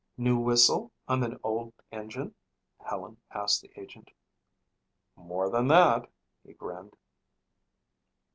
[0.17, 2.33] "New whistle on the old engine?"
[2.83, 4.09] Helen asked the agent.
[5.15, 6.09] "More than that,"
[6.43, 6.95] he grinned.